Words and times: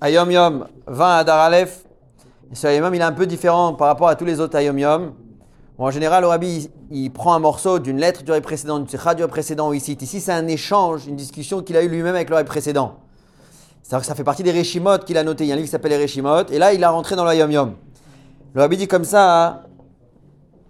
Ayom 0.00 0.30
Yom, 0.30 0.66
20 0.86 1.16
Adar 1.18 1.40
Aleph. 1.40 1.84
Et 2.50 2.54
ce 2.54 2.66
Ayom 2.66 2.84
Yom, 2.84 2.94
il 2.94 3.00
est 3.00 3.04
un 3.04 3.12
peu 3.12 3.26
différent 3.26 3.74
par 3.74 3.86
rapport 3.88 4.08
à 4.08 4.16
tous 4.16 4.24
les 4.24 4.40
autres 4.40 4.56
Ayom 4.56 4.78
Yom. 4.78 5.12
En 5.78 5.90
général, 5.90 6.22
le 6.22 6.28
rabbi, 6.28 6.70
il, 6.90 7.10
prend 7.10 7.34
un 7.34 7.38
morceau 7.38 7.78
d'une 7.78 7.98
lettre 7.98 8.22
du 8.22 8.30
rabbi 8.30 8.42
précédent, 8.42 8.78
d'une 8.78 8.88
sikha 8.88 9.14
du 9.14 9.22
rabbi 9.22 9.32
précédent, 9.32 9.70
où 9.70 9.74
il 9.74 9.80
cite. 9.80 10.02
Ici, 10.02 10.20
c'est 10.20 10.32
un 10.32 10.46
échange, 10.46 11.06
une 11.06 11.16
discussion 11.16 11.62
qu'il 11.62 11.76
a 11.76 11.82
eu 11.82 11.88
lui-même 11.88 12.14
avec 12.14 12.30
le 12.30 12.36
rabbi 12.36 12.48
précédent. 12.48 12.96
C'est-à-dire 13.82 14.02
que 14.02 14.06
ça 14.06 14.14
fait 14.14 14.24
partie 14.24 14.42
des 14.42 14.52
Réchimot 14.52 14.98
qu'il 14.98 15.18
a 15.18 15.24
noté. 15.24 15.44
Il 15.44 15.48
y 15.48 15.50
a 15.50 15.54
un 15.54 15.56
livre 15.56 15.66
qui 15.66 15.72
s'appelle 15.72 15.90
les 15.90 15.96
Réchimot. 15.96 16.46
Et 16.50 16.58
là, 16.58 16.72
il 16.72 16.82
a 16.84 16.90
rentré 16.90 17.16
dans 17.16 17.24
le 17.24 17.30
Ayom 17.30 17.50
Yom. 17.50 17.74
Le 18.54 18.60
rabbi 18.60 18.76
dit 18.76 18.88
comme 18.88 19.04
ça 19.04 19.64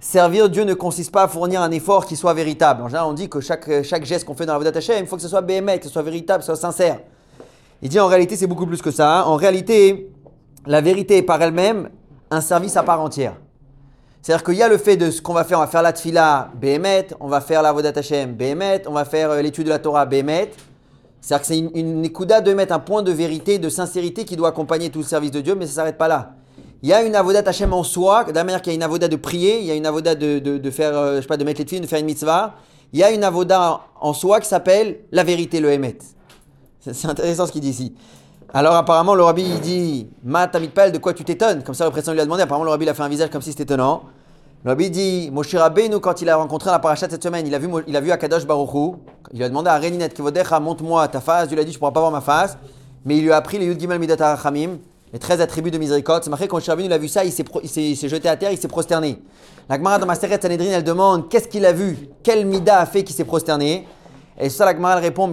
servir 0.02 0.50
Dieu 0.50 0.64
ne 0.64 0.75
consiste 0.75 1.12
pas 1.12 1.23
à 1.23 1.29
fournir 1.29 1.62
un 1.62 1.70
effort 1.70 2.07
qui 2.07 2.16
soit 2.16 2.34
véritable. 2.34 2.82
En 2.82 2.89
général, 2.89 3.07
on 3.09 3.12
dit 3.12 3.29
que 3.29 3.41
chaque, 3.41 3.82
chaque 3.82 4.04
geste 4.04 4.25
qu'on 4.25 4.34
fait 4.34 4.46
dans 4.46 4.52
la 4.52 4.59
Vodat 4.59 4.77
Hashem, 4.77 4.96
il 5.00 5.07
faut 5.07 5.16
que 5.16 5.23
ce 5.23 5.29
soit 5.29 5.41
béhémet, 5.41 5.79
que 5.79 5.84
ce 5.84 5.91
soit 5.91 6.02
véritable, 6.02 6.41
que 6.41 6.46
ce 6.46 6.54
soit 6.54 6.61
sincère. 6.61 7.00
Il 7.83 7.89
dit 7.89 7.99
en 7.99 8.07
réalité, 8.07 8.37
c'est 8.37 8.46
beaucoup 8.46 8.67
plus 8.67 8.80
que 8.80 8.93
ça. 8.93 9.21
hein. 9.21 9.23
En 9.25 9.35
réalité, 9.35 10.09
la 10.67 10.81
vérité 10.81 11.17
est 11.18 11.23
par 11.23 11.43
elle-même 11.43 11.90
un 12.31 12.40
service 12.40 12.77
à 12.77 12.85
part 12.85 13.00
entière. 13.00 13.35
C'est-à-dire 14.23 14.45
qu'il 14.45 14.54
y 14.54 14.63
a 14.63 14.68
le 14.68 14.79
fait 14.79 14.96
de 14.96 15.11
ce 15.11 15.21
qu'on 15.21 15.32
va 15.32 15.43
faire, 15.43 15.59
on 15.59 15.63
va 15.63 15.67
faire 15.67 15.82
la 15.82 15.93
tfila 15.93 16.53
béhémet, 16.54 17.09
on 17.18 17.26
va 17.26 17.40
faire 17.40 17.61
la 17.61 17.73
Vodat 17.73 17.93
Hashem 17.96 18.35
béhémet, 18.35 18.82
on 18.87 18.93
va 18.93 19.04
faire 19.04 19.32
euh, 19.32 19.43
l'étude 19.43 19.64
de 19.64 19.71
la 19.71 19.81
Torah 19.81 20.07
béhémet. 20.07 20.53
C'est-à-dire 21.21 21.40
que 21.43 21.46
c'est 21.49 21.59
une, 21.59 22.04
écouda 22.04 22.40
de 22.40 22.54
mettre 22.54 22.73
un 22.73 22.79
point 22.79 23.03
de 23.03 23.11
vérité, 23.11 23.59
de 23.59 23.68
sincérité 23.68 24.25
qui 24.25 24.37
doit 24.37 24.49
accompagner 24.49 24.90
tout 24.90 25.01
le 25.01 25.04
service 25.04 25.32
de 25.32 25.40
Dieu, 25.40 25.57
mais 25.57 25.67
ça 25.67 25.73
ne 25.73 25.75
s'arrête 25.75 25.99
pas 25.99 26.09
là. 26.09 26.35
Il 26.82 26.89
y 26.89 26.93
a 26.93 27.03
une 27.03 27.17
avodat 27.17 27.43
Hachem 27.45 27.73
en 27.73 27.82
soi, 27.82 28.25
de 28.25 28.32
la 28.32 28.45
manière 28.45 28.62
qu'il 28.62 28.73
y 28.73 28.75
a 28.75 28.76
une 28.76 28.82
avoda 28.82 29.09
de 29.09 29.17
prier, 29.17 29.59
il 29.59 29.67
y 29.67 29.71
a 29.73 29.75
une 29.75 29.87
avoda 29.87 30.14
de, 30.14 30.39
de, 30.39 30.71
faire, 30.71 30.96
euh, 30.96 31.17
je 31.17 31.23
sais 31.23 31.26
pas, 31.26 31.37
de 31.37 31.45
mettre 31.45 31.61
les 31.61 31.67
filles, 31.67 31.81
de 31.81 31.87
faire 31.87 31.99
une 32.01 32.06
mitzvah. 32.06 32.55
Il 32.92 33.01
y 33.01 33.05
a 33.05 33.11
une 33.11 33.25
avoda 33.25 33.83
en 34.01 34.12
soi 34.12 34.41
qui 34.41 34.48
s'appelle 34.48 35.01
la 35.11 35.25
vérité, 35.25 35.61
le 35.61 35.73
émet. 35.73 35.98
C'est 36.91 37.06
intéressant 37.06 37.47
ce 37.47 37.53
qu'il 37.53 37.61
dit 37.61 37.69
ici. 37.69 37.95
Alors 38.53 38.75
apparemment 38.75 39.14
le 39.14 39.23
rabbi 39.23 39.42
il 39.42 39.61
dit 39.61 40.09
Ma 40.25 40.47
de 40.47 40.98
quoi 40.98 41.14
tu 41.14 41.25
t'étonnes? 41.25 41.62
Comme 41.62 41.77
ça 41.77 41.84
le 41.84 41.91
président 41.92 42.12
lui 42.12 42.20
a 42.20 42.25
demandé, 42.25 42.42
apparemment 42.42 42.64
le 42.64 42.70
rabbi 42.70 42.84
il 42.84 42.89
a 42.89 42.95
fait 42.95 43.03
un 43.03 43.09
visage 43.09 43.31
comme 43.31 43.41
si 43.41 43.51
c'était 43.51 43.62
étonnant. 43.62 44.03
Le 44.65 44.70
rabbi 44.70 44.91
dit 44.91 45.31
Moshe 45.33 45.55
Rabbeinu 45.55 46.01
quand 46.01 46.21
il 46.23 46.29
a 46.29 46.37
rencontré 46.37 46.71
la 46.71 46.81
parachat 46.81 47.09
cette 47.09 47.23
semaine, 47.23 47.47
il 47.47 47.55
a 47.55 47.59
vu, 47.59 47.69
il 47.87 47.97
a 47.97 48.01
vu 48.01 48.11
Baruchou, 48.47 48.97
il 49.33 49.39
lui 49.39 49.45
a 49.45 49.48
demandé 49.48 49.71
à 49.71 49.79
Reninet 49.79 50.09
Kivodecha, 50.09 50.59
montre-moi 50.59 51.06
ta 51.09 51.21
face, 51.21 51.48
Dieu 51.48 51.56
lui 51.56 51.62
a 51.62 51.65
dit 51.65 51.73
je 51.73 51.79
pourras 51.79 51.93
pas 51.93 52.01
voir 52.01 52.12
ma 52.12 52.21
face, 52.21 52.59
mais 53.05 53.17
il 53.17 53.23
lui 53.23 53.33
a 53.33 53.37
appris 53.37 53.59
les 53.59 53.67
Yud 53.67 53.81
Gimel 53.81 53.99
Midat 53.99 54.17
Harachamim, 54.19 54.78
les 55.12 55.19
13 55.19 55.41
attributs 55.41 55.71
de 55.71 55.78
miséricorde. 55.78 56.25
C'est 56.25 56.31
marqué 56.31 56.47
quand 56.49 56.56
Moshe 56.56 56.71
il 56.78 56.93
a 56.93 56.99
vu 56.99 57.09
ça, 57.09 57.25
il 57.25 57.33
s'est 57.33 57.45
il 57.62 57.81
il 57.81 58.09
jeté 58.09 58.28
à 58.28 58.37
terre, 58.37 58.53
il 58.53 58.59
s'est 58.59 58.69
prosterné. 58.69 59.23
La 59.69 59.77
Gemara 59.77 59.99
dans 59.99 60.06
Maseret 60.06 60.41
Sanhedrin 60.41 60.71
elle 60.73 60.84
demande 60.84 61.28
qu'est-ce 61.28 61.49
qu'il 61.49 61.65
a 61.65 61.73
vu, 61.73 62.09
quel 62.23 62.45
Mida 62.45 62.81
a 62.81 62.87
fait 62.87 63.03
qu'il 63.03 63.17
s'est 63.17 63.25
prosterné, 63.25 63.87
et 64.39 64.51
ça 64.51 64.71
la 64.71 64.97
répond. 64.97 65.28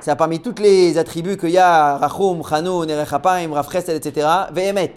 C'est 0.00 0.16
parmi 0.16 0.40
tous 0.40 0.54
les 0.62 0.96
attributs 0.96 1.36
qu'il 1.36 1.50
y 1.50 1.58
a, 1.58 1.98
Rachum, 1.98 2.42
Chanoun, 2.42 2.88
Erechapaim, 2.88 3.52
Rafresel, 3.52 3.96
etc. 3.96 4.26
Vehemet. 4.50 4.94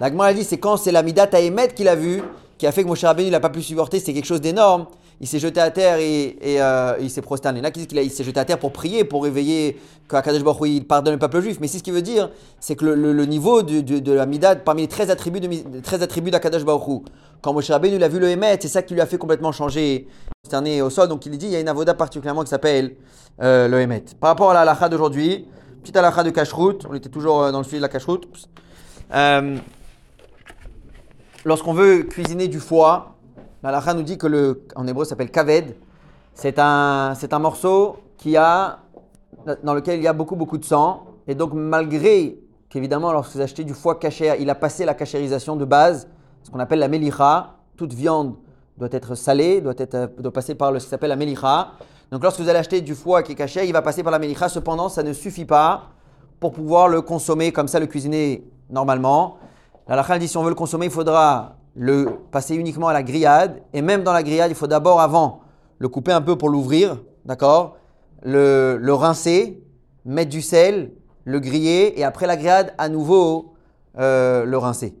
La 0.00 0.08
elle 0.08 0.36
dit 0.36 0.44
c'est 0.44 0.58
quand 0.58 0.78
c'est 0.78 0.92
la 0.92 1.02
Midat 1.02 1.28
Haemet 1.32 1.68
qu'il 1.74 1.88
a 1.88 1.94
vu, 1.94 2.22
qui 2.56 2.66
a 2.66 2.72
fait 2.72 2.82
que 2.82 2.88
Moshe 2.88 3.04
Rabbeinu 3.04 3.30
n'a 3.30 3.40
pas 3.40 3.50
pu 3.50 3.62
supporter, 3.62 4.00
c'est 4.00 4.14
quelque 4.14 4.26
chose 4.26 4.40
d'énorme. 4.40 4.86
Il 5.20 5.26
s'est 5.26 5.40
jeté 5.40 5.60
à 5.60 5.70
terre 5.70 5.98
et, 5.98 6.36
euh, 6.44 6.94
il 7.00 7.10
s'est 7.10 7.22
prosterné. 7.22 7.60
Là, 7.60 7.70
qui 7.72 7.86
qu'il 7.86 8.10
s'est 8.10 8.22
jeté 8.22 8.38
à 8.38 8.44
terre 8.44 8.58
pour 8.58 8.72
prier, 8.72 9.02
pour 9.02 9.24
réveiller 9.24 9.76
qu'Akadosh 10.08 10.44
Baruch 10.44 10.68
il 10.70 10.86
pardonne 10.86 11.14
le 11.14 11.18
peuple 11.18 11.40
juif. 11.40 11.58
Mais 11.60 11.66
c'est 11.66 11.78
ce 11.78 11.82
qui 11.82 11.90
veut 11.90 12.02
dire, 12.02 12.30
c'est 12.60 12.76
que 12.76 12.84
le, 12.84 13.24
niveau 13.26 13.62
de, 13.62 14.12
la 14.12 14.26
Midat, 14.26 14.56
parmi 14.56 14.82
les 14.82 14.88
13 14.88 15.10
attributs 15.10 15.40
de, 15.40 15.48
mi- 15.48 15.64
13 15.82 16.02
attributs 16.02 16.30
d'Akadosh 16.30 16.64
Baruch 16.64 17.02
quand 17.40 17.52
Moshe 17.52 17.70
Rabbeinu 17.70 17.96
il 17.96 18.04
a 18.04 18.08
vu 18.08 18.18
le 18.18 18.28
Hémet, 18.28 18.58
c'est 18.60 18.68
ça 18.68 18.82
qui 18.82 18.94
lui 18.94 19.00
a 19.00 19.06
fait 19.06 19.18
complètement 19.18 19.52
changer, 19.52 20.06
prosterné 20.42 20.82
au 20.82 20.90
sol. 20.90 21.08
Donc 21.08 21.26
il 21.26 21.36
dit, 21.36 21.46
il 21.46 21.52
y 21.52 21.56
a 21.56 21.60
une 21.60 21.68
avoda 21.68 21.94
particulièrement 21.94 22.42
qui 22.42 22.50
s'appelle 22.50 22.94
euh, 23.42 23.66
le 23.68 23.80
Hémet. 23.80 24.04
Par 24.20 24.30
rapport 24.30 24.50
à 24.50 24.54
la 24.54 24.60
halakha 24.60 24.88
d'aujourd'hui, 24.88 25.46
petite 25.82 25.96
halakha 25.96 26.22
de 26.22 26.30
Kashrut, 26.30 26.84
on 26.88 26.94
était 26.94 27.08
toujours 27.08 27.42
euh, 27.42 27.52
dans 27.52 27.58
le 27.58 27.64
sujet 27.64 27.76
de 27.78 27.82
la 27.82 27.88
Kashrut. 27.88 28.28
Euh, 29.14 29.56
lorsqu'on 31.44 31.72
veut 31.72 32.02
cuisiner 32.04 32.48
du 32.48 32.60
foie, 32.60 33.17
la 33.62 33.70
halakha 33.70 33.94
nous 33.94 34.02
dit 34.02 34.18
que 34.18 34.26
le, 34.26 34.64
en 34.76 34.86
hébreu 34.86 35.04
s'appelle 35.04 35.30
kaved. 35.30 35.74
C'est 36.32 36.58
un, 36.58 37.14
c'est 37.16 37.32
un 37.32 37.38
morceau 37.38 37.96
qui 38.16 38.36
a, 38.36 38.78
dans 39.64 39.74
lequel 39.74 39.98
il 39.98 40.02
y 40.04 40.06
a 40.06 40.12
beaucoup 40.12 40.36
beaucoup 40.36 40.58
de 40.58 40.64
sang. 40.64 41.06
Et 41.26 41.34
donc 41.34 41.52
malgré 41.52 42.38
qu'évidemment 42.68 43.12
lorsque 43.12 43.34
vous 43.34 43.40
achetez 43.40 43.64
du 43.64 43.74
foie 43.74 43.98
caché, 43.98 44.32
il 44.38 44.48
a 44.48 44.54
passé 44.54 44.84
la 44.84 44.94
cachérisation 44.94 45.56
de 45.56 45.64
base, 45.64 46.08
ce 46.42 46.50
qu'on 46.50 46.60
appelle 46.60 46.78
la 46.78 46.88
melicha. 46.88 47.54
Toute 47.76 47.92
viande 47.92 48.36
doit 48.76 48.88
être 48.92 49.14
salée, 49.14 49.60
doit, 49.60 49.74
être, 49.76 50.12
doit 50.18 50.32
passer 50.32 50.54
par 50.54 50.72
le, 50.72 50.78
ce 50.78 50.84
qui 50.84 50.90
s'appelle 50.90 51.10
la 51.10 51.16
melicha. 51.16 51.72
Donc 52.12 52.22
lorsque 52.22 52.40
vous 52.40 52.48
allez 52.48 52.58
acheter 52.58 52.80
du 52.80 52.94
foie 52.94 53.22
qui 53.22 53.32
est 53.32 53.36
caché, 53.36 53.66
il 53.66 53.72
va 53.72 53.82
passer 53.82 54.02
par 54.02 54.12
la 54.12 54.18
melicha. 54.18 54.48
Cependant, 54.48 54.88
ça 54.88 55.02
ne 55.02 55.12
suffit 55.12 55.44
pas 55.44 55.88
pour 56.38 56.52
pouvoir 56.52 56.88
le 56.88 57.02
consommer 57.02 57.52
comme 57.52 57.68
ça, 57.68 57.80
le 57.80 57.86
cuisiner 57.86 58.44
normalement. 58.70 59.38
La 59.88 60.18
dit 60.18 60.28
si 60.28 60.36
on 60.36 60.42
veut 60.42 60.50
le 60.50 60.54
consommer, 60.54 60.86
il 60.86 60.92
faudra 60.92 61.57
le 61.78 62.18
passer 62.32 62.56
uniquement 62.56 62.88
à 62.88 62.92
la 62.92 63.02
grillade. 63.02 63.62
Et 63.72 63.80
même 63.80 64.02
dans 64.02 64.12
la 64.12 64.22
grillade, 64.22 64.50
il 64.50 64.56
faut 64.56 64.66
d'abord 64.66 65.00
avant 65.00 65.40
le 65.78 65.88
couper 65.88 66.12
un 66.12 66.20
peu 66.20 66.36
pour 66.36 66.48
l'ouvrir, 66.48 66.98
d'accord 67.24 67.76
le, 68.22 68.76
le 68.80 68.94
rincer, 68.94 69.62
mettre 70.04 70.30
du 70.30 70.42
sel, 70.42 70.92
le 71.24 71.40
griller 71.40 71.98
et 71.98 72.04
après 72.04 72.26
la 72.26 72.36
grillade, 72.36 72.74
à 72.78 72.88
nouveau 72.88 73.54
euh, 73.98 74.44
le 74.44 74.58
rincer. 74.58 74.94